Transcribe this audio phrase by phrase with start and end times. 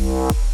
[0.00, 0.49] Thank.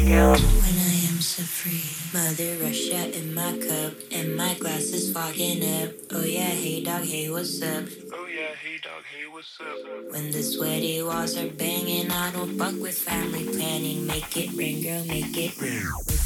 [0.00, 1.84] When I am so free,
[2.14, 5.90] Mother Russia in my cup, and my glass is fogging up.
[6.10, 7.84] Oh yeah, hey dog, hey what's up?
[8.14, 10.12] Oh yeah, hey dog, hey what's up?
[10.12, 14.06] When the sweaty walls are banging, I don't fuck with family planning.
[14.06, 16.19] Make it ring, girl, make it ring.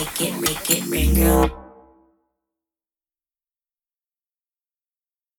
[0.00, 1.59] make it, make it ring, girl.